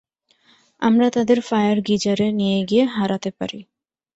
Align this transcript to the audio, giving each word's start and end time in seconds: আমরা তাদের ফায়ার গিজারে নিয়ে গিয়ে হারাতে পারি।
আমরা 0.81 1.07
তাদের 1.09 1.39
ফায়ার 1.41 1.77
গিজারে 1.81 2.27
নিয়ে 2.31 2.59
গিয়ে 2.65 2.83
হারাতে 2.95 3.29
পারি। 3.31 3.59